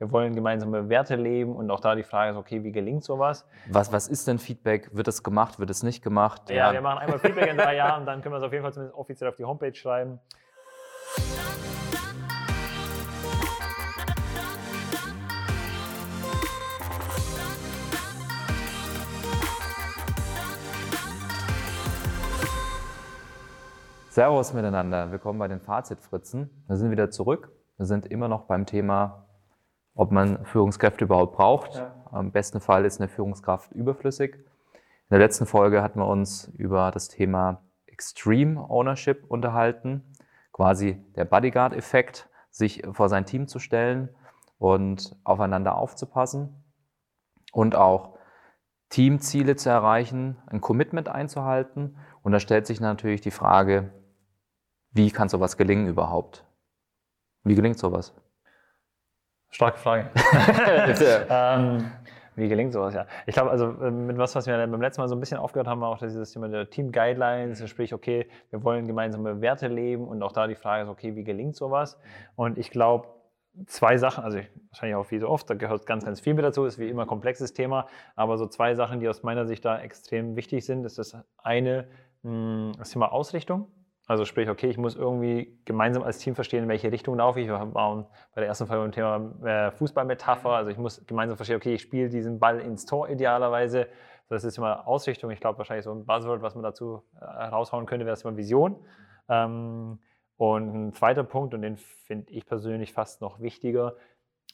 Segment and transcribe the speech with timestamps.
[0.00, 3.46] wir wollen gemeinsame Werte leben und auch da die Frage ist, okay, wie gelingt sowas?
[3.68, 4.88] Was, was ist denn Feedback?
[4.96, 6.48] Wird es gemacht, wird es nicht gemacht?
[6.48, 6.72] Ja, ja.
[6.72, 8.96] wir machen einmal Feedback in drei Jahren, dann können wir es auf jeden Fall zumindest
[8.96, 10.18] offiziell auf die Homepage schreiben.
[24.08, 26.64] Servus miteinander, willkommen bei den Fazitfritzen.
[26.68, 27.52] Wir sind wieder zurück.
[27.76, 29.26] Wir sind immer noch beim Thema,
[30.00, 31.74] ob man Führungskräfte überhaupt braucht.
[31.74, 31.94] Ja.
[32.10, 34.34] Am besten Fall ist eine Führungskraft überflüssig.
[34.34, 40.14] In der letzten Folge hatten wir uns über das Thema Extreme Ownership unterhalten,
[40.52, 44.08] quasi der Bodyguard-Effekt, sich vor sein Team zu stellen
[44.56, 46.64] und aufeinander aufzupassen
[47.52, 48.16] und auch
[48.88, 51.98] Teamziele zu erreichen, ein Commitment einzuhalten.
[52.22, 53.92] Und da stellt sich natürlich die Frage,
[54.92, 56.46] wie kann sowas gelingen überhaupt?
[57.44, 58.14] Wie gelingt sowas?
[59.50, 60.10] Starke Frage.
[61.30, 61.90] ähm,
[62.36, 63.06] wie gelingt sowas, ja?
[63.26, 65.66] Ich glaube, also äh, mit was, was wir beim letzten Mal so ein bisschen aufgehört
[65.66, 70.06] haben, war auch dieses Thema der Team Guidelines, sprich, okay, wir wollen gemeinsame Werte leben
[70.06, 71.98] und auch da die Frage ist, okay, wie gelingt sowas?
[72.36, 73.08] Und ich glaube,
[73.66, 74.38] zwei Sachen, also
[74.70, 77.02] wahrscheinlich auch wie so oft, da gehört ganz, ganz viel mit dazu, ist wie immer
[77.02, 77.86] ein komplexes Thema,
[78.16, 81.88] aber so zwei Sachen, die aus meiner Sicht da extrem wichtig sind, ist das eine,
[82.22, 83.66] hm, das Thema Ausrichtung.
[84.10, 87.46] Also sprich, okay, ich muss irgendwie gemeinsam als Team verstehen, in welche Richtung laufe ich.
[87.46, 90.50] Wir waren bei der ersten Folge beim Thema äh, Fußballmetapher.
[90.50, 93.86] Also ich muss gemeinsam verstehen, okay, ich spiele diesen Ball ins Tor idealerweise.
[94.28, 95.30] Das ist immer Ausrichtung.
[95.30, 98.36] Ich glaube wahrscheinlich so ein Buzzword, was man dazu äh, raushauen könnte, wäre es immer
[98.36, 98.84] Vision.
[99.28, 100.00] Ähm,
[100.36, 103.94] und ein zweiter Punkt, und den finde ich persönlich fast noch wichtiger,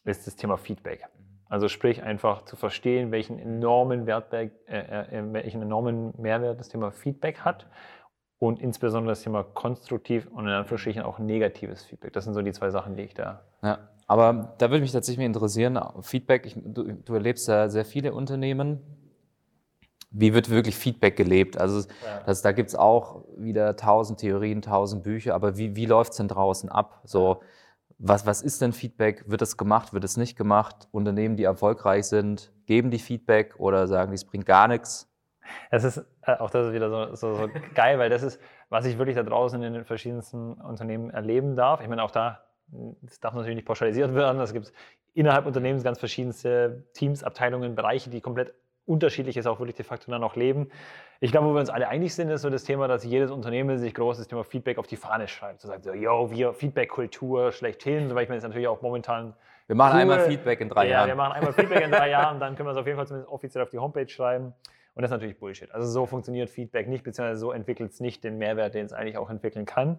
[0.05, 1.09] ist das Thema Feedback.
[1.48, 6.91] Also sprich einfach zu verstehen, welchen enormen, Wert, äh, äh, welchen enormen Mehrwert das Thema
[6.91, 7.67] Feedback hat
[8.39, 12.12] und insbesondere das Thema konstruktiv und in Anführungsstrichen auch negatives Feedback.
[12.12, 13.42] Das sind so die zwei Sachen, die ich da.
[13.62, 18.12] Ja, aber da würde mich tatsächlich interessieren, Feedback, ich, du, du, erlebst ja sehr viele
[18.14, 18.81] Unternehmen.
[20.11, 21.59] Wie wird wirklich Feedback gelebt?
[21.59, 22.23] Also ja.
[22.25, 26.18] das, da gibt es auch wieder tausend Theorien, tausend Bücher, aber wie, wie läuft es
[26.18, 27.01] denn draußen ab?
[27.05, 27.41] So,
[27.98, 29.24] was, was ist denn Feedback?
[29.27, 30.89] Wird es gemacht, wird es nicht gemacht?
[30.92, 35.11] Unternehmen, die erfolgreich sind, geben die Feedback oder sagen, es bringt gar nichts?
[35.70, 38.86] Es ist, äh, auch das ist wieder so, so, so geil, weil das ist, was
[38.86, 41.80] ich wirklich da draußen in den verschiedensten Unternehmen erleben darf.
[41.80, 42.42] Ich meine, auch da,
[43.02, 44.40] das darf natürlich nicht pauschalisiert werden.
[44.40, 44.73] Es gibt
[45.14, 48.55] innerhalb Unternehmens ganz verschiedenste Teams, Abteilungen, Bereiche, die komplett
[48.85, 50.68] unterschiedlich ist, auch wirklich de facto dann auch leben.
[51.18, 53.79] Ich glaube, wo wir uns alle einig sind, ist so das Thema, dass jedes Unternehmen
[53.79, 55.61] sich großes Thema Feedback auf die Fahne schreibt.
[55.61, 59.35] So sagt so, yo, wir Feedback-Kultur schlechthin, weil ich meine, jetzt natürlich auch momentan
[59.67, 60.01] wir machen cool.
[60.02, 61.08] einmal Feedback in drei ja, Jahren.
[61.08, 63.06] Ja, wir machen einmal Feedback in drei Jahren, dann können wir es auf jeden Fall
[63.06, 64.55] zumindest offiziell auf die Homepage schreiben.
[64.96, 65.70] Und das ist natürlich Bullshit.
[65.73, 69.18] Also so funktioniert Feedback nicht, beziehungsweise so entwickelt es nicht den Mehrwert, den es eigentlich
[69.18, 69.98] auch entwickeln kann.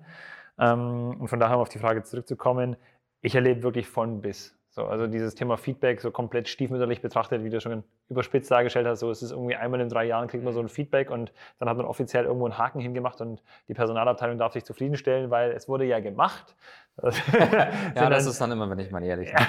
[0.59, 2.75] Ähm, und von daher, um auf die Frage zurückzukommen,
[3.21, 4.57] ich erlebe wirklich von bis.
[4.77, 8.99] So, also dieses Thema Feedback so komplett stiefmütterlich betrachtet, wie du schon überspitzt dargestellt hast,
[8.99, 11.67] so ist es irgendwie einmal in drei Jahren kriegt man so ein Feedback und dann
[11.67, 15.67] hat man offiziell irgendwo einen Haken hingemacht und die Personalabteilung darf sich zufriedenstellen, weil es
[15.67, 16.55] wurde ja gemacht.
[17.95, 19.45] ja, das ist dann immer, wenn ich mal ehrlich bin.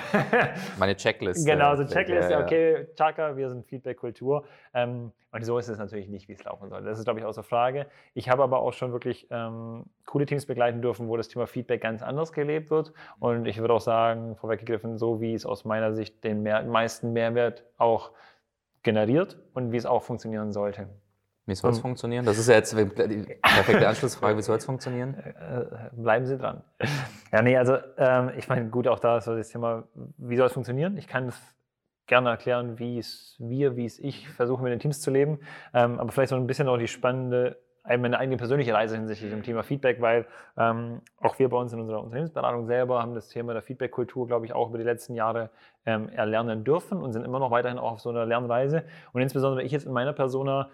[0.79, 1.51] Meine Checkliste.
[1.51, 4.45] Genau, so Checkliste, ja, okay, Chaka, wir sind Feedback-Kultur.
[4.73, 6.83] Ähm, und so ist es natürlich nicht, wie es laufen soll.
[6.83, 7.87] Das ist, glaube ich, außer Frage.
[8.15, 11.83] Ich habe aber auch schon wirklich ähm, coole Teams begleiten dürfen, wo das Thema Feedback
[11.83, 12.95] ganz anders gelebt wird.
[13.19, 17.13] Und ich würde auch sagen, vorweggegriffen, so wie es aus meiner Sicht den mehr, meisten
[17.13, 18.13] Mehrwert auch
[18.83, 20.89] generiert und wie es auch funktionieren sollte.
[21.49, 22.27] Wie soll es funktionieren?
[22.27, 24.37] Das ist ja jetzt die perfekte Anschlussfrage.
[24.37, 25.17] Wie soll es funktionieren?
[25.49, 26.63] Äh, bleiben Sie dran.
[27.33, 29.85] Ja, nee, also ähm, ich meine, gut, auch da ist so das Thema,
[30.19, 30.99] wie soll es funktionieren?
[30.99, 31.41] Ich kann es
[32.07, 35.39] gerne erklären, wie es wir, wie es ich versuchen, mit den Teams zu leben.
[35.73, 37.59] Ähm, aber vielleicht so ein bisschen auch die spannende,
[37.97, 40.27] meine eigene persönliche Reise hinsichtlich dem Thema Feedback, weil
[40.57, 44.45] ähm, auch wir bei uns in unserer Unternehmensberatung selber haben das Thema der Feedback-Kultur, glaube
[44.45, 45.51] ich, auch über die letzten Jahre
[45.87, 48.85] ähm, erlernen dürfen und sind immer noch weiterhin auch auf so einer Lernreise.
[49.13, 50.69] Und insbesondere ich jetzt in meiner Persona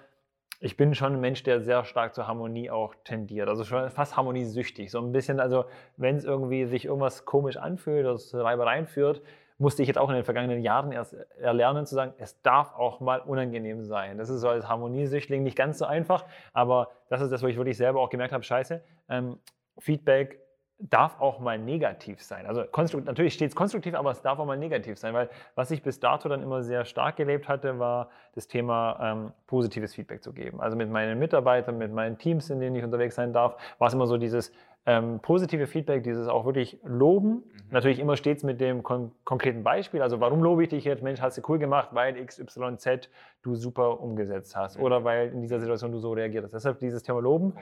[0.61, 3.49] ich bin schon ein Mensch, der sehr stark zur Harmonie auch tendiert.
[3.49, 4.91] Also schon fast harmoniesüchtig.
[4.91, 5.67] So ein bisschen, also
[5.99, 9.21] wenn es irgendwie sich irgendwas komisch anfühlt oder zu Reibereien führt,
[9.59, 13.01] musste ich jetzt auch in den vergangenen Jahren erst erlernen zu sagen, es darf auch
[13.01, 14.19] mal unangenehm sein.
[14.19, 17.57] Das ist so als Harmoniesüchtling nicht ganz so einfach, aber das ist das, wo ich
[17.57, 19.39] wirklich selber auch gemerkt habe, scheiße, ähm,
[19.79, 20.41] Feedback
[20.79, 22.47] darf auch mal negativ sein.
[22.47, 22.65] Also
[23.05, 26.01] natürlich steht es konstruktiv, aber es darf auch mal negativ sein, weil was ich bis
[26.01, 30.61] dato dann immer sehr stark gelebt hatte, war das Thema ähm, positives Feedback zu geben.
[30.61, 33.95] Also mit meinen Mitarbeitern, mit meinen Teams, in denen ich unterwegs sein darf, war es
[33.95, 34.53] immer so dieses
[34.87, 37.29] ähm, positive Feedback, dieses auch wirklich Loben.
[37.29, 37.43] Mhm.
[37.71, 40.03] Natürlich immer stets mit dem kon konkreten Beispiel.
[40.03, 41.03] Also warum lobe ich dich jetzt?
[41.03, 43.09] Mensch, hast du cool gemacht, weil XYZ
[43.43, 44.85] du super umgesetzt hast mhm.
[44.85, 46.53] oder weil in dieser Situation du so reagiert hast.
[46.53, 47.55] Deshalb dieses Thema Loben.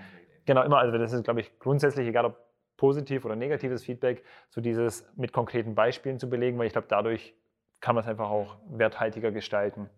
[0.45, 2.37] Genau, immer, also das ist, glaube ich, grundsätzlich, egal ob
[2.77, 7.37] positiv oder negatives Feedback, so dieses mit konkreten Beispielen zu belegen, weil ich glaube, dadurch
[7.81, 9.89] kann man es einfach auch werthaltiger gestalten.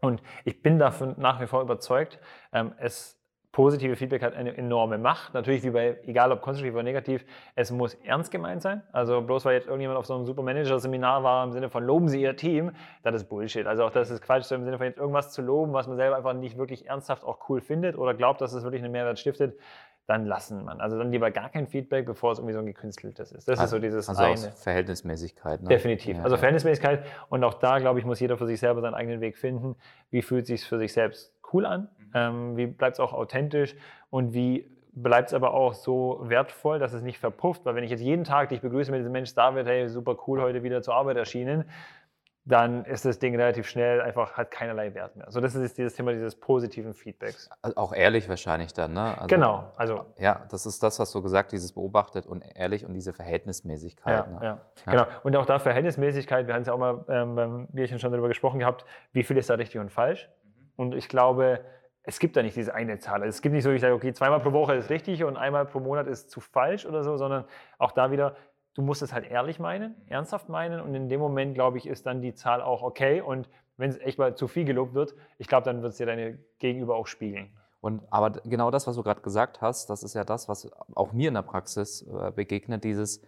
[0.00, 2.20] Und ich bin davon nach wie vor überzeugt,
[2.52, 3.19] ähm, es
[3.52, 5.34] positive Feedback hat eine enorme Macht.
[5.34, 7.24] Natürlich, wie bei, egal ob konstruktiv oder negativ,
[7.56, 8.82] es muss ernst gemeint sein.
[8.92, 12.22] Also bloß weil jetzt irgendjemand auf so einem Supermanager-Seminar war im Sinne von loben Sie
[12.22, 13.66] Ihr Team, das ist Bullshit.
[13.66, 15.96] Also auch das ist Quatsch, so im Sinne von jetzt irgendwas zu loben, was man
[15.96, 19.18] selber einfach nicht wirklich ernsthaft auch cool findet oder glaubt, dass es wirklich einen Mehrwert
[19.18, 19.58] stiftet
[20.10, 20.80] dann lassen man.
[20.80, 23.48] Also dann lieber gar kein Feedback, bevor es irgendwie so ein gekünsteltes ist.
[23.48, 24.52] Das also, ist so dieses also eine.
[24.56, 25.62] Verhältnismäßigkeit.
[25.62, 25.68] Ne?
[25.68, 26.16] Definitiv.
[26.16, 27.04] Ja, also Verhältnismäßigkeit.
[27.28, 29.76] Und auch da, glaube ich, muss jeder für sich selber seinen eigenen Weg finden.
[30.10, 31.88] Wie fühlt es sich für sich selbst cool an?
[31.98, 32.10] Mhm.
[32.14, 33.74] Ähm, wie bleibt es auch authentisch?
[34.10, 37.64] Und wie bleibt es aber auch so wertvoll, dass es nicht verpufft?
[37.64, 40.40] Weil wenn ich jetzt jeden Tag dich begrüße mit diesem Mensch David, hey, super cool,
[40.40, 41.64] heute wieder zur Arbeit erschienen,
[42.46, 45.26] dann ist das Ding relativ schnell einfach, hat keinerlei Wert mehr.
[45.26, 47.50] Also das ist dieses Thema dieses positiven Feedbacks.
[47.60, 49.14] Also auch ehrlich wahrscheinlich dann, ne?
[49.16, 49.70] Also, genau.
[49.76, 54.26] Also, ja, das ist das, was du gesagt dieses beobachtet und ehrlich und diese Verhältnismäßigkeit.
[54.26, 54.38] Ja, ne?
[54.42, 54.60] ja.
[54.86, 54.92] ja.
[54.92, 55.06] genau.
[55.22, 58.28] Und auch da Verhältnismäßigkeit, wir haben es ja auch mal ähm, beim Bierchen schon darüber
[58.28, 60.28] gesprochen gehabt, wie viel ist da richtig und falsch.
[60.80, 61.60] Und ich glaube,
[62.04, 63.22] es gibt da nicht diese eine Zahl.
[63.22, 65.66] Also es gibt nicht so, ich sage, okay, zweimal pro Woche ist richtig und einmal
[65.66, 67.44] pro Monat ist zu falsch oder so, sondern
[67.76, 68.34] auch da wieder,
[68.72, 72.06] du musst es halt ehrlich meinen, ernsthaft meinen und in dem Moment, glaube ich, ist
[72.06, 73.46] dann die Zahl auch okay und
[73.76, 76.38] wenn es echt mal zu viel gelobt wird, ich glaube, dann wird es dir deine
[76.60, 77.50] Gegenüber auch spiegeln.
[77.82, 81.12] Und aber genau das, was du gerade gesagt hast, das ist ja das, was auch
[81.12, 83.22] mir in der Praxis äh, begegnet, dieses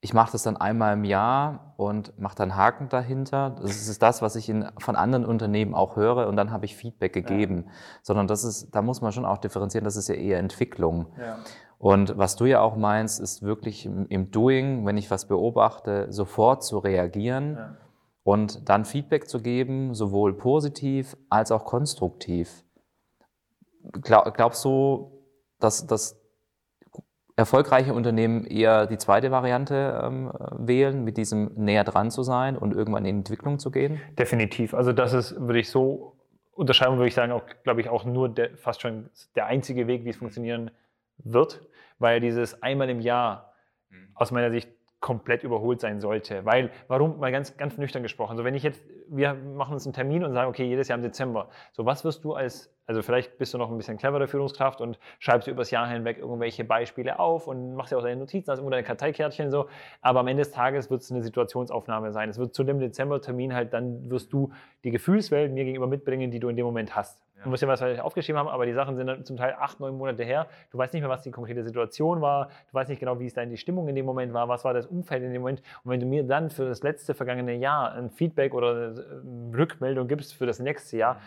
[0.00, 3.56] ich mache das dann einmal im Jahr und mache dann Haken dahinter.
[3.60, 6.76] Das ist das, was ich in, von anderen Unternehmen auch höre und dann habe ich
[6.76, 7.64] Feedback gegeben.
[7.66, 7.72] Ja.
[8.02, 11.06] Sondern das ist, da muss man schon auch differenzieren, das ist ja eher Entwicklung.
[11.18, 11.38] Ja.
[11.78, 16.64] Und was du ja auch meinst, ist wirklich im, Doing, wenn ich was beobachte, sofort
[16.64, 17.76] zu reagieren ja.
[18.22, 22.64] und dann Feedback zu geben, sowohl positiv als auch konstruktiv.
[23.92, 25.12] Glaub, glaubst du,
[25.58, 26.18] dass, dass
[27.36, 32.74] erfolgreiche Unternehmen eher die zweite Variante ähm, wählen, mit diesem näher dran zu sein und
[32.74, 34.00] irgendwann in Entwicklung zu gehen?
[34.18, 34.72] Definitiv.
[34.72, 36.16] Also das ist, würde ich so
[36.52, 40.04] unterschreiben, würde ich sagen, auch, glaube ich, auch nur der, fast schon der einzige Weg,
[40.04, 40.70] wie es funktionieren
[41.18, 41.60] wird,
[41.98, 43.52] weil dieses einmal im Jahr
[43.90, 44.08] mhm.
[44.14, 44.70] aus meiner Sicht
[45.00, 46.44] komplett überholt sein sollte.
[46.44, 49.92] Weil, warum, mal ganz, ganz nüchtern gesprochen, so wenn ich jetzt, wir machen uns einen
[49.92, 53.38] Termin und sagen, okay, jedes Jahr im Dezember, so was wirst du als, also vielleicht
[53.38, 57.18] bist du noch ein bisschen cleverer Führungskraft und schreibst du übers Jahr hinweg irgendwelche Beispiele
[57.18, 59.68] auf und machst ja auch deine Notizen, also deine Karteikärtchen so,
[60.00, 62.30] aber am Ende des Tages wird es eine Situationsaufnahme sein.
[62.30, 64.52] Es wird zu dem Dezembertermin halt, dann wirst du
[64.82, 67.25] die Gefühlswelt mir gegenüber mitbringen, die du in dem Moment hast.
[67.44, 69.96] Du musst ja was aufgeschrieben haben, aber die Sachen sind dann zum Teil acht, neun
[69.96, 70.46] Monate her.
[70.70, 72.48] Du weißt nicht mehr, was die konkrete Situation war.
[72.68, 74.48] Du weißt nicht genau, wie es da in die Stimmung in dem Moment war.
[74.48, 75.62] Was war das Umfeld in dem Moment?
[75.84, 80.08] Und wenn du mir dann für das letzte vergangene Jahr ein Feedback oder eine Rückmeldung
[80.08, 81.20] gibst für das nächste Jahr.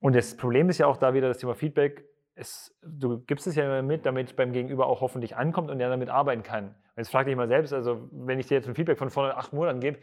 [0.00, 2.04] Und das Problem ist ja auch da wieder das Thema Feedback.
[2.34, 6.10] Es, du gibst es ja mit, damit beim Gegenüber auch hoffentlich ankommt und er damit
[6.10, 6.74] arbeiten kann.
[6.96, 9.52] Jetzt frag dich mal selbst, also wenn ich dir jetzt ein Feedback von vor acht
[9.52, 9.98] Monaten gebe,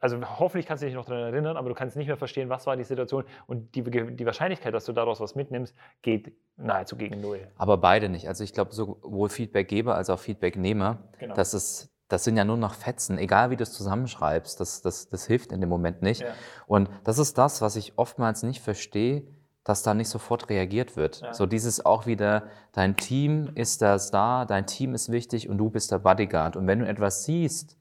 [0.00, 2.66] also hoffentlich kannst du dich noch daran erinnern, aber du kannst nicht mehr verstehen, was
[2.66, 7.20] war die Situation und die, die Wahrscheinlichkeit, dass du daraus was mitnimmst, geht nahezu gegen
[7.20, 7.40] Null.
[7.56, 8.28] Aber beide nicht.
[8.28, 11.34] Also ich glaube, sowohl Feedbackgeber als auch Feedbacknehmer, genau.
[11.34, 15.08] das, ist, das sind ja nur noch Fetzen, egal wie du es zusammenschreibst, das, das,
[15.08, 16.22] das hilft in dem Moment nicht.
[16.22, 16.28] Ja.
[16.66, 19.22] Und das ist das, was ich oftmals nicht verstehe,
[19.64, 21.20] dass da nicht sofort reagiert wird.
[21.20, 21.34] Ja.
[21.34, 25.68] So dieses auch wieder, dein Team ist das da, dein Team ist wichtig und du
[25.68, 26.56] bist der Bodyguard.
[26.56, 27.76] Und wenn du etwas siehst,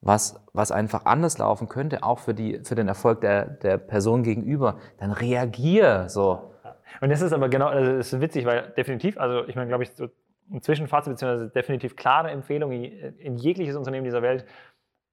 [0.00, 4.22] was, was einfach anders laufen könnte, auch für, die, für den Erfolg der, der Person
[4.22, 6.54] gegenüber, dann reagier so.
[7.00, 9.84] Und das ist aber genau, also das ist witzig, weil definitiv, also ich meine, glaube
[9.84, 10.08] ich, so
[10.50, 14.46] ein Zwischenfazit beziehungsweise definitiv klare Empfehlung in jegliches Unternehmen dieser Welt,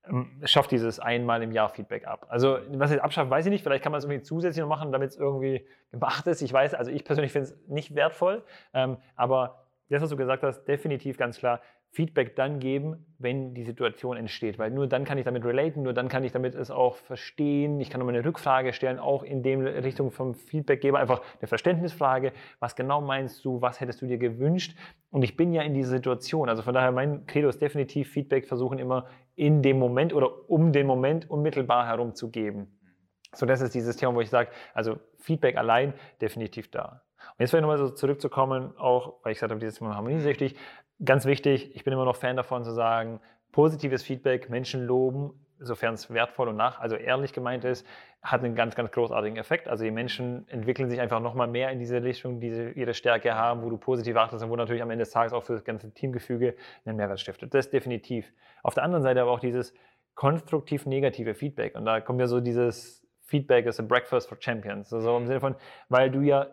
[0.07, 2.27] ähm, schafft dieses einmal im Jahr Feedback ab.
[2.29, 3.63] Also was jetzt abschafft, weiß ich nicht.
[3.63, 6.41] Vielleicht kann man es irgendwie zusätzlich noch machen, damit es irgendwie gemacht ist.
[6.41, 10.43] Ich weiß, also ich persönlich finde es nicht wertvoll, ähm, aber das, was du gesagt
[10.43, 11.59] hast, definitiv ganz klar,
[11.95, 15.93] Feedback dann geben, wenn die Situation entsteht, weil nur dann kann ich damit relaten, nur
[15.93, 17.79] dann kann ich damit es auch verstehen.
[17.79, 22.33] Ich kann nochmal eine Rückfrage stellen, auch in dem Richtung vom Feedbackgeber, einfach eine Verständnisfrage.
[22.59, 23.61] Was genau meinst du?
[23.61, 24.77] Was hättest du dir gewünscht?
[25.09, 26.49] Und ich bin ja in dieser Situation.
[26.49, 30.73] Also von daher, mein Credo ist definitiv Feedback versuchen immer in dem Moment oder um
[30.73, 32.77] den Moment unmittelbar herum zu geben.
[33.33, 37.03] So, das ist dieses Thema, wo ich sage, also Feedback allein definitiv da.
[37.31, 40.55] Und jetzt vielleicht nochmal so zurückzukommen, auch, weil ich gesagt habe, dieses Thema harmoniesüchtig,
[41.03, 43.19] Ganz wichtig, ich bin immer noch Fan davon zu sagen,
[43.51, 47.85] positives Feedback, Menschen loben, sofern es wertvoll und nach, also ehrlich gemeint ist,
[48.21, 49.67] hat einen ganz, ganz großartigen Effekt.
[49.67, 53.35] Also die Menschen entwickeln sich einfach nochmal mehr in diese Richtung, die sie ihre Stärke
[53.35, 55.63] haben, wo du positiv achtest und wo natürlich am Ende des Tages auch für das
[55.63, 57.53] ganze Teamgefüge einen Mehrwert stiftet.
[57.53, 58.31] Das definitiv.
[58.63, 59.73] Auf der anderen Seite aber auch dieses
[60.15, 61.75] konstruktiv-negative Feedback.
[61.75, 64.93] Und da kommt ja so dieses Feedback ist a breakfast for champions.
[64.93, 65.55] Also im Sinne von,
[65.89, 66.47] weil du ja,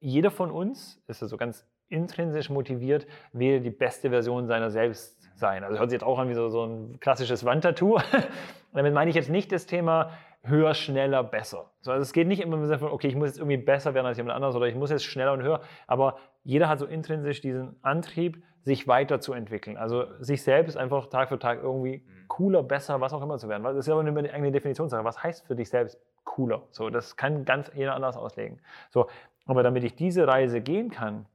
[0.00, 5.16] jeder von uns, ist ja so ganz intrinsisch motiviert, will die beste Version seiner selbst
[5.34, 5.64] sein.
[5.64, 7.98] Also hört sich jetzt auch an wie so, so ein klassisches Wandtattoo.
[8.72, 10.10] damit meine ich jetzt nicht das Thema
[10.42, 11.70] höher, schneller, besser.
[11.80, 13.94] So, also es geht nicht immer im Sinne von, okay, ich muss jetzt irgendwie besser
[13.94, 16.86] werden als jemand anderes oder ich muss jetzt schneller und höher, aber jeder hat so
[16.86, 19.76] intrinsisch diesen Antrieb, sich weiterzuentwickeln.
[19.76, 22.28] Also sich selbst einfach Tag für Tag irgendwie mhm.
[22.28, 23.62] cooler, besser, was auch immer zu werden.
[23.64, 25.04] Das ist ja eine eigene Definitionssache.
[25.04, 26.62] Was heißt für dich selbst cooler?
[26.70, 28.60] So, das kann ganz jeder anders auslegen.
[28.90, 29.08] So,
[29.46, 31.26] aber damit ich diese Reise gehen kann,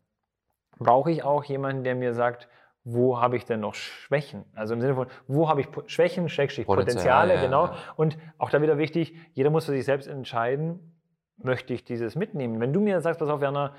[0.79, 2.47] brauche ich auch jemanden, der mir sagt,
[2.83, 4.43] wo habe ich denn noch Schwächen?
[4.53, 7.65] Also im Sinne von, wo habe ich Schwächen, Schrägstrich, Potenziale, ja, genau.
[7.67, 7.75] Ja.
[7.95, 10.93] Und auch da wieder wichtig, jeder muss für sich selbst entscheiden,
[11.37, 12.59] möchte ich dieses mitnehmen?
[12.59, 13.73] Wenn du mir sagst, pass auf, Werner,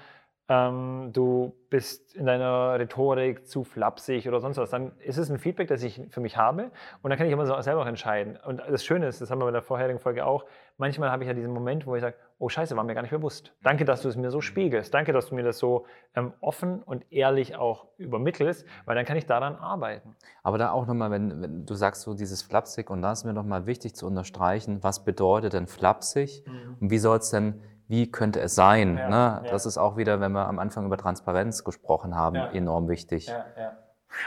[0.49, 5.39] ähm, du bist in deiner Rhetorik zu flapsig oder sonst was, dann ist es ein
[5.39, 6.71] Feedback, das ich für mich habe
[7.03, 8.39] und dann kann ich immer so selber auch entscheiden.
[8.45, 10.45] Und das Schöne ist, das haben wir bei der vorherigen Folge auch,
[10.77, 13.11] manchmal habe ich ja diesen Moment, wo ich sage, oh scheiße, war mir gar nicht
[13.11, 13.55] bewusst.
[13.63, 14.93] Danke, dass du es mir so spiegelst.
[14.93, 19.17] Danke, dass du mir das so ähm, offen und ehrlich auch übermittelst, weil dann kann
[19.17, 20.15] ich daran arbeiten.
[20.43, 23.33] Aber da auch nochmal, wenn, wenn du sagst so dieses flapsig und da ist mir
[23.33, 26.77] nochmal wichtig zu unterstreichen, was bedeutet denn flapsig mhm.
[26.81, 28.97] und wie soll es denn wie könnte es sein?
[28.97, 29.43] Ja, ne?
[29.45, 29.51] ja.
[29.51, 32.51] Das ist auch wieder, wenn wir am Anfang über Transparenz gesprochen haben, ja.
[32.53, 33.31] enorm wichtig.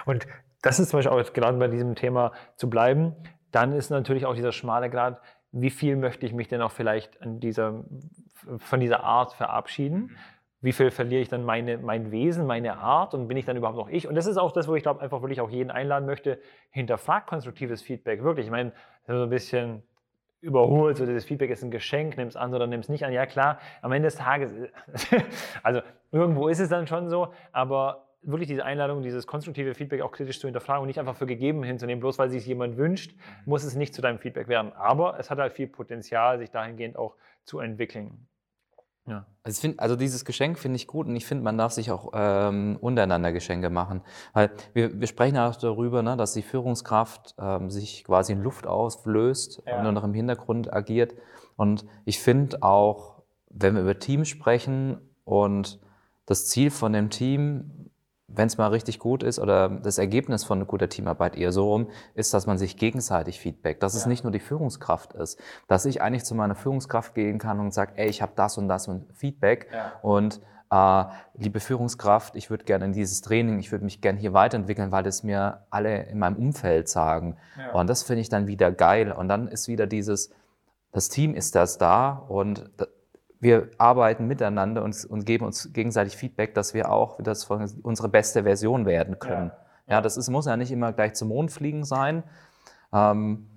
[0.05, 0.27] Und
[0.61, 3.15] das ist zum Beispiel auch gerade bei diesem Thema zu bleiben.
[3.51, 5.21] Dann ist natürlich auch dieser schmale Grad,
[5.51, 7.83] wie viel möchte ich mich denn auch vielleicht an dieser,
[8.57, 9.97] von dieser Art verabschieden?
[9.97, 10.15] Mhm.
[10.59, 13.77] Wie viel verliere ich dann meine, mein Wesen, meine Art und bin ich dann überhaupt
[13.77, 14.07] noch ich?
[14.07, 16.39] Und das ist auch das, wo ich glaube, einfach wirklich auch jeden einladen möchte,
[16.71, 18.23] hinterfragt konstruktives Feedback.
[18.23, 18.73] Wirklich, ich meine,
[19.05, 19.83] so ein bisschen
[20.41, 23.11] überholt, so dieses Feedback ist ein Geschenk, nimm es an oder nimm es nicht an.
[23.11, 24.51] Ja klar, am Ende des Tages,
[25.63, 30.11] also irgendwo ist es dann schon so, aber wirklich diese Einladung, dieses konstruktive Feedback auch
[30.11, 33.15] kritisch zu hinterfragen und nicht einfach für gegeben hinzunehmen, bloß weil sich jemand wünscht,
[33.45, 34.73] muss es nicht zu deinem Feedback werden.
[34.73, 38.27] Aber es hat halt viel Potenzial, sich dahingehend auch zu entwickeln.
[39.07, 39.25] Ja.
[39.43, 42.11] Also, find, also, dieses Geschenk finde ich gut und ich finde, man darf sich auch
[42.13, 44.01] ähm, untereinander Geschenke machen.
[44.33, 48.67] Weil wir, wir sprechen auch darüber, ne, dass die Führungskraft ähm, sich quasi in Luft
[48.67, 49.77] auflöst ja.
[49.77, 51.15] und nur noch im Hintergrund agiert.
[51.55, 55.79] Und ich finde auch, wenn wir über Teams sprechen und
[56.25, 57.89] das Ziel von dem Team
[58.27, 61.89] wenn es mal richtig gut ist oder das Ergebnis von guter Teamarbeit eher so rum,
[62.13, 64.01] ist, dass man sich gegenseitig feedbackt, dass ja.
[64.01, 67.73] es nicht nur die Führungskraft ist, dass ich eigentlich zu meiner Führungskraft gehen kann und
[67.73, 69.93] sage, ey, ich habe das und das und Feedback ja.
[70.01, 71.03] und äh,
[71.35, 75.03] liebe Führungskraft, ich würde gerne in dieses Training, ich würde mich gerne hier weiterentwickeln, weil
[75.03, 77.37] das mir alle in meinem Umfeld sagen.
[77.57, 77.71] Ja.
[77.71, 79.13] Und das finde ich dann wieder geil.
[79.13, 80.31] Und dann ist wieder dieses,
[80.91, 82.69] das Team ist das da und
[83.39, 88.43] wir arbeiten miteinander und, und, geben uns gegenseitig Feedback, dass wir auch das unsere beste
[88.43, 89.51] Version werden können.
[89.87, 92.23] Ja, ja das ist, muss ja nicht immer gleich zum Mond fliegen sein.
[92.93, 93.47] Ähm,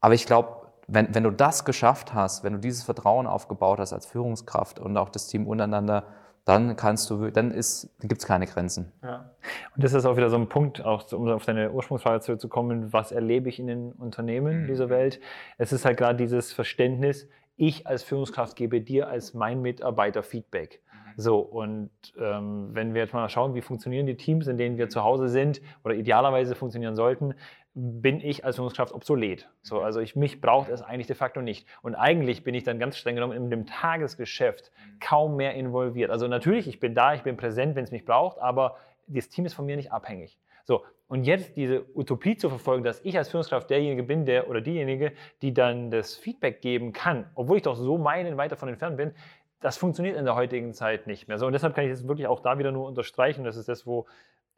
[0.00, 3.92] aber ich glaube, wenn, wenn du das geschafft hast, wenn du dieses Vertrauen aufgebaut hast
[3.92, 6.04] als Führungskraft und auch das Team untereinander,
[6.44, 8.92] dann kannst du, dann ist, gibt es keine Grenzen.
[9.02, 9.32] Ja.
[9.74, 13.10] Und das ist auch wieder so ein Punkt, auch um auf deine Ursprungsfrage zurückzukommen, was
[13.10, 14.66] erlebe ich in den Unternehmen mhm.
[14.68, 15.20] dieser Welt?
[15.58, 20.82] Es ist halt gerade dieses Verständnis, ich als Führungskraft gebe dir als mein Mitarbeiter Feedback.
[20.92, 21.12] Mhm.
[21.16, 24.88] So, und ähm, wenn wir jetzt mal schauen, wie funktionieren die Teams, in denen wir
[24.88, 27.34] zu Hause sind oder idealerweise funktionieren sollten,
[27.74, 29.48] bin ich als Führungskraft obsolet.
[29.62, 29.84] So, mhm.
[29.84, 31.66] also ich, mich braucht es eigentlich de facto nicht.
[31.82, 34.98] Und eigentlich bin ich dann ganz streng genommen in dem Tagesgeschäft mhm.
[35.00, 36.10] kaum mehr involviert.
[36.10, 38.76] Also natürlich, ich bin da, ich bin präsent, wenn es mich braucht, aber
[39.08, 40.38] das Team ist von mir nicht abhängig.
[40.66, 44.60] So, und jetzt diese Utopie zu verfolgen, dass ich als Führungskraft derjenige bin, der oder
[44.60, 48.96] diejenige, die dann das Feedback geben kann, obwohl ich doch so meinen weit davon entfernt
[48.96, 49.12] bin,
[49.60, 51.38] das funktioniert in der heutigen Zeit nicht mehr.
[51.38, 53.44] So, und deshalb kann ich es wirklich auch da wieder nur unterstreichen.
[53.44, 54.06] Das ist das, wo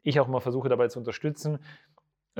[0.01, 1.59] ich auch mal versuche dabei zu unterstützen,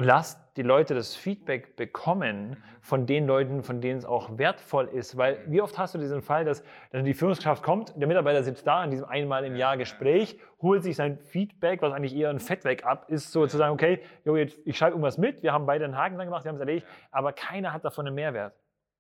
[0.05, 5.17] lasst die Leute das Feedback bekommen von den Leuten, von denen es auch wertvoll ist.
[5.17, 8.67] Weil wie oft hast du diesen Fall, dass dann die Führungskraft kommt, der Mitarbeiter sitzt
[8.67, 12.39] da in diesem einmal im Jahr Gespräch, holt sich sein Feedback, was eigentlich eher ein
[12.39, 15.65] Fettweg ab ist, so zu sagen, okay, jo, jetzt, ich schreibe irgendwas mit, wir haben
[15.65, 18.53] beide einen Haken dran gemacht, wir haben es erledigt, aber keiner hat davon einen Mehrwert.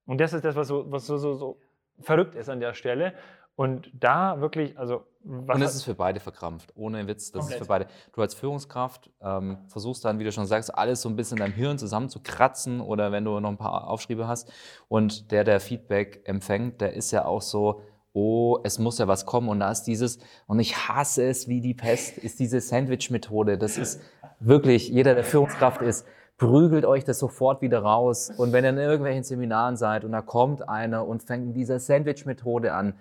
[0.05, 1.59] Und das ist das, was so, was so, so, so
[2.01, 3.13] verrückt ist an der Stelle.
[3.59, 5.03] Und da wirklich, also.
[5.21, 7.33] Was und das ist für beide verkrampft, ohne Witz.
[7.33, 7.59] Das komplett.
[7.59, 7.87] ist für beide.
[8.13, 11.43] Du als Führungskraft ähm, versuchst dann, wie du schon sagst, alles so ein bisschen in
[11.43, 14.49] deinem Hirn zusammenzukratzen oder wenn du noch ein paar Aufschriebe hast.
[14.87, 17.81] Und der, der Feedback empfängt, der ist ja auch so,
[18.13, 19.49] oh, es muss ja was kommen.
[19.49, 23.57] Und da ist dieses, und ich hasse es wie die Pest, ist diese Sandwich-Methode.
[23.57, 23.99] Das ist
[24.39, 28.31] wirklich, jeder, der Führungskraft ist, prügelt euch das sofort wieder raus.
[28.37, 31.81] Und wenn ihr in irgendwelchen Seminaren seid und da kommt einer und fängt mit dieser
[31.81, 32.93] Sandwich-Methode an,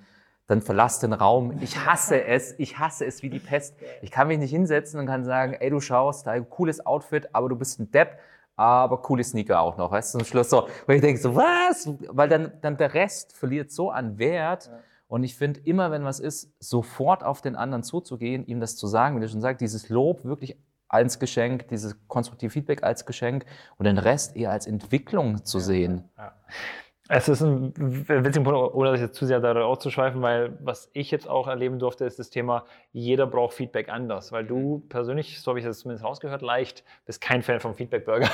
[0.49, 1.59] dann verlass den Raum.
[1.61, 3.77] Ich hasse es, ich hasse es wie die Pest.
[4.03, 7.29] Ich kann mich nicht hinsetzen und kann sagen, ey, du schaust, da ein cooles Outfit,
[7.35, 8.19] aber du bist ein Depp,
[8.57, 10.67] aber coole Sneaker auch noch, weißt du, zum Schluss so.
[10.87, 11.89] Weil ich denke so, was?
[12.09, 14.71] Weil dann, dann der Rest verliert so an Wert.
[15.07, 18.87] Und ich finde, immer wenn was ist, sofort auf den anderen zuzugehen, ihm das zu
[18.87, 20.57] sagen, wie du schon sagst, dieses Lob wirklich
[20.89, 23.45] als Geschenk, dieses konstruktive Feedback als Geschenk
[23.77, 26.09] und den Rest eher als Entwicklung zu sehen.
[26.17, 26.33] Ja.
[27.11, 30.91] Es ist ein witziger Punkt, ohne dass ich jetzt zu sehr darauf auszuschweifen, weil was
[30.93, 34.31] ich jetzt auch erleben durfte, ist das Thema, jeder braucht Feedback anders.
[34.31, 38.29] Weil du persönlich, so habe ich das zumindest rausgehört, leicht bist kein Fan vom Feedback-Burger.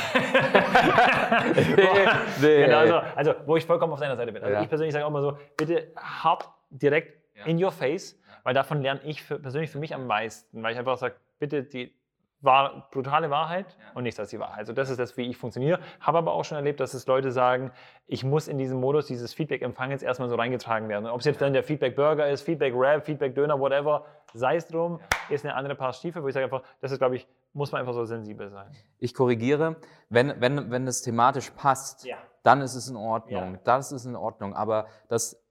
[1.55, 1.77] nee,
[2.41, 2.65] nee.
[2.65, 4.43] Genau, also, also, wo ich vollkommen auf deiner Seite bin.
[4.43, 4.63] Also ja.
[4.63, 7.45] ich persönlich sage auch immer so, bitte hart, direkt ja.
[7.45, 10.61] in your face, weil davon lerne ich für, persönlich für mich am meisten.
[10.65, 11.95] Weil ich einfach sage, bitte die
[12.45, 13.85] war brutale Wahrheit ja.
[13.95, 14.59] und nichts als die Wahrheit.
[14.61, 15.81] Also das ist das, wie ich funktioniere.
[16.01, 17.71] Habe aber auch schon erlebt, dass es Leute sagen,
[18.07, 21.07] ich muss in diesem Modus dieses Feedback-Empfangens erstmal so reingetragen werden.
[21.07, 25.55] Ob es jetzt dann der Feedback-Burger ist, Feedback-Rap, Feedback-Döner, whatever, sei es drum, ist eine
[25.55, 28.05] andere Paar Stiefel, wo ich sage einfach, das ist, glaube ich, muss man einfach so
[28.05, 28.71] sensibel sein.
[28.99, 29.77] Ich korrigiere,
[30.11, 32.17] wenn, wenn, wenn es thematisch passt, ja.
[32.43, 33.55] dann ist es in Ordnung.
[33.55, 33.61] Ja.
[33.65, 34.55] Das ist in Ordnung.
[34.55, 35.44] Aber das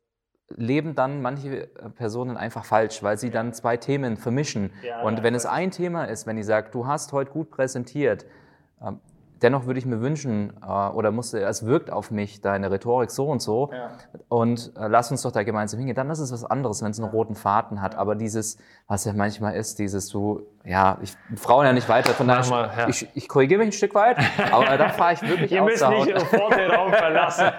[0.58, 4.72] leben dann manche äh, Personen einfach falsch, weil sie dann zwei Themen vermischen.
[4.86, 8.26] Ja, und wenn es ein Thema ist, wenn ich sage, du hast heute gut präsentiert,
[8.82, 9.00] ähm,
[9.44, 13.28] dennoch würde ich mir wünschen, äh, oder musste, es wirkt auf mich, deine Rhetorik so
[13.28, 13.92] und so, ja.
[14.30, 15.96] und äh, lass uns doch da gemeinsam hingehen.
[15.96, 17.96] Dann ist es was anderes, wenn es einen roten Faden hat.
[17.96, 18.58] Aber dieses,
[18.88, 22.72] was ja manchmal ist, dieses du, ja, ich Frauen ja nicht weiter, von daher, mal,
[22.78, 22.88] ja.
[22.88, 24.18] ich, ich korrigiere mich ein Stück weit,
[24.52, 27.46] aber da fahre ich wirklich Ihr müsst nicht sofort den Raum verlassen.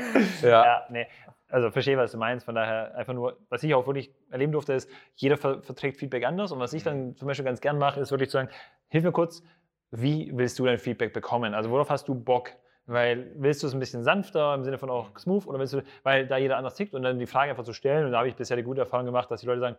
[0.42, 0.48] ja.
[0.64, 1.06] ja nee
[1.50, 2.46] also verstehe, was du meinst.
[2.46, 6.24] Von daher einfach nur, was ich auch wirklich erleben durfte, ist, jeder ver verträgt Feedback
[6.24, 6.52] anders.
[6.52, 8.48] Und was ich dann zum Beispiel ganz gern mache, ist wirklich zu sagen,
[8.88, 9.42] hilf mir kurz,
[9.90, 11.54] wie willst du dein Feedback bekommen?
[11.54, 12.50] Also worauf hast du Bock?
[12.86, 15.82] Weil willst du es ein bisschen sanfter im Sinne von auch smooth oder willst du,
[16.02, 18.28] weil da jeder anders tickt und dann die Frage einfach zu stellen und da habe
[18.28, 19.76] ich bisher die gute Erfahrung gemacht, dass die Leute sagen,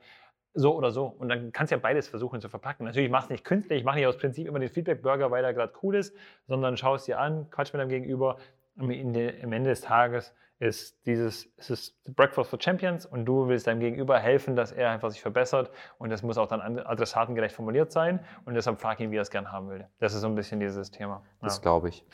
[0.54, 1.06] so oder so.
[1.06, 2.86] Und dann kannst du ja beides versuchen zu verpacken.
[2.86, 5.54] Natürlich mach es nicht künstlich, ich mache nicht aus Prinzip immer den Feedback-Burger, weil er
[5.54, 6.16] gerade cool ist,
[6.48, 8.38] sondern schau es dir an, quatsch mit deinem Gegenüber.
[8.78, 13.80] Am Ende des Tages ist dieses, es ist Breakfast for Champions und du willst deinem
[13.80, 18.20] Gegenüber helfen, dass er einfach sich verbessert und das muss auch dann adressatengerecht formuliert sein
[18.46, 19.88] und deshalb frag ihn, wie er es gern haben will.
[20.00, 21.24] Das ist so ein bisschen dieses Thema.
[21.42, 21.62] Das ja.
[21.64, 22.06] glaube ich.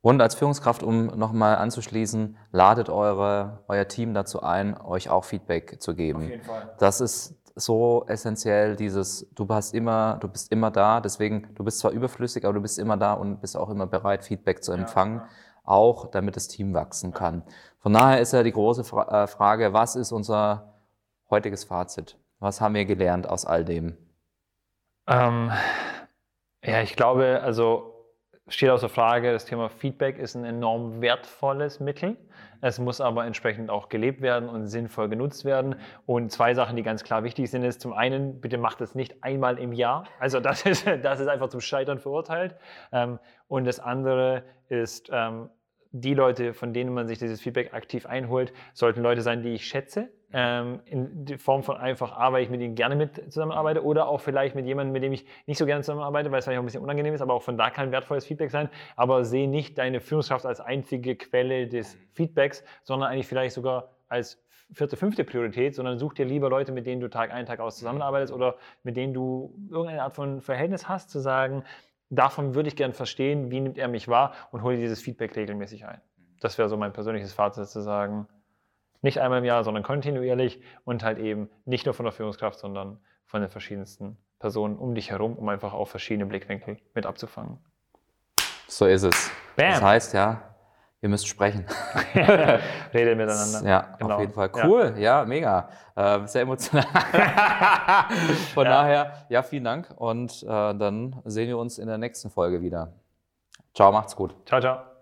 [0.00, 5.80] Und als Führungskraft, um nochmal anzuschließen, ladet eure, euer Team dazu ein, euch auch Feedback
[5.80, 6.24] zu geben.
[6.24, 6.74] Auf jeden Fall.
[6.78, 11.78] Das ist so essentiell, dieses, du hast immer, du bist immer da, deswegen, du bist
[11.78, 15.18] zwar überflüssig, aber du bist immer da und bist auch immer bereit, Feedback zu empfangen.
[15.18, 15.28] Ja, ja
[15.64, 17.42] auch damit das Team wachsen kann.
[17.78, 20.74] Von daher ist ja die große Fra äh, Frage, was ist unser
[21.30, 22.18] heutiges Fazit?
[22.38, 23.96] Was haben wir gelernt aus all dem?
[25.06, 25.50] Ähm,
[26.62, 27.93] ja, ich glaube, also
[28.48, 32.16] steht außer Frage, das Thema Feedback ist ein enorm wertvolles Mittel.
[32.60, 35.76] Es muss aber entsprechend auch gelebt werden und sinnvoll genutzt werden.
[36.06, 39.22] Und zwei Sachen, die ganz klar wichtig sind, ist zum einen, bitte macht es nicht
[39.22, 40.04] einmal im Jahr.
[40.18, 42.56] Also das ist, das ist einfach zum Scheitern verurteilt.
[42.92, 45.48] Ähm, und das andere ist, ähm,
[45.96, 49.66] die Leute, von denen man sich dieses Feedback aktiv einholt, sollten Leute sein, die ich
[49.66, 54.08] schätze, ähm, in Form von einfach A, weil ich mit ihnen gerne mit zusammenarbeite oder
[54.08, 56.62] auch vielleicht mit jemandem, mit dem ich nicht so gerne zusammenarbeite, weil es vielleicht auch
[56.62, 58.68] ein bisschen unangenehm ist, aber auch von da kann wertvolles Feedback sein.
[58.96, 64.42] Aber sehe nicht deine Führungskraft als einzige Quelle des Feedbacks, sondern eigentlich vielleicht sogar als
[64.72, 67.76] vierte, fünfte Priorität, sondern such dir lieber Leute, mit denen du Tag ein, Tag aus
[67.76, 71.62] zusammenarbeitest oder mit denen du irgendeine Art von Verhältnis hast, zu sagen,
[72.10, 75.86] davon würde ich gerne verstehen, wie nimmt er mich wahr und hole dieses Feedback regelmäßig
[75.86, 76.00] ein.
[76.40, 78.26] Das wäre so mein persönliches Fazit zu sagen,
[79.04, 82.98] nicht einmal im Jahr, sondern kontinuierlich und halt eben nicht nur von der Führungskraft, sondern
[83.26, 87.58] von den verschiedensten Personen um dich herum, um einfach auch verschiedene Blickwinkel mit abzufangen.
[88.66, 89.30] So ist es.
[89.56, 89.72] Bam.
[89.72, 90.42] Das heißt ja,
[91.02, 91.66] ihr müsst sprechen.
[92.94, 93.62] Rede miteinander.
[93.68, 94.14] Ja, genau.
[94.14, 94.50] auf jeden Fall.
[94.64, 95.68] Cool, ja, ja mega.
[95.94, 96.84] Äh, sehr emotional.
[98.54, 98.70] Von ja.
[98.70, 102.92] daher, ja, vielen Dank und äh, dann sehen wir uns in der nächsten Folge wieder.
[103.74, 104.34] Ciao, macht's gut.
[104.46, 104.93] Ciao, ciao.